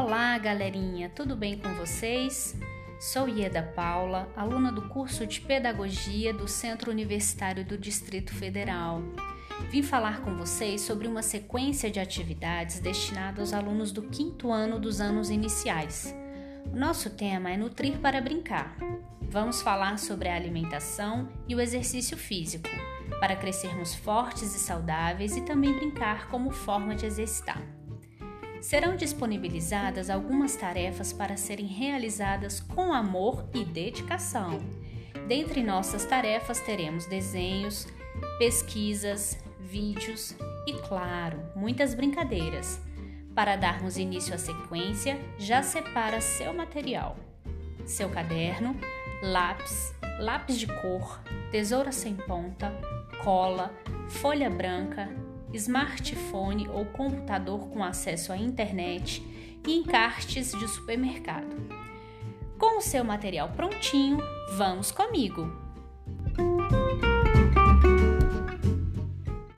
[0.00, 2.56] Olá, galerinha, tudo bem com vocês?
[3.00, 9.02] Sou Ieda Paula, aluna do curso de Pedagogia do Centro Universitário do Distrito Federal.
[9.72, 14.78] Vim falar com vocês sobre uma sequência de atividades destinadas aos alunos do quinto ano
[14.78, 16.14] dos anos iniciais.
[16.72, 18.76] O nosso tema é Nutrir para Brincar.
[19.20, 22.68] Vamos falar sobre a alimentação e o exercício físico,
[23.18, 27.77] para crescermos fortes e saudáveis e também brincar como forma de exercitar.
[28.60, 34.60] Serão disponibilizadas algumas tarefas para serem realizadas com amor e dedicação.
[35.26, 37.86] Dentre nossas tarefas teremos desenhos,
[38.38, 40.34] pesquisas, vídeos
[40.66, 42.80] e, claro, muitas brincadeiras.
[43.34, 47.16] Para darmos início à sequência, já separa seu material,
[47.86, 48.76] seu caderno,
[49.22, 51.20] lápis, lápis de cor,
[51.50, 52.72] tesoura sem ponta,
[53.22, 53.72] cola,
[54.08, 55.08] folha branca,
[55.54, 59.22] smartphone ou computador com acesso à internet
[59.66, 61.56] e encartes de supermercado.
[62.58, 64.18] Com o seu material prontinho,
[64.56, 65.67] vamos comigo!